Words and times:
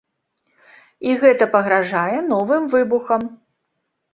І 1.09 1.17
гэта 1.23 1.49
пагражае 1.57 2.17
новым 2.33 2.63
выбухам. 2.73 3.21